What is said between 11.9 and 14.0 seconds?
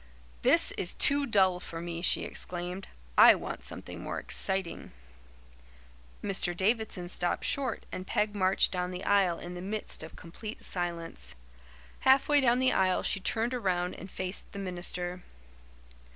Half way down the aisle she turned around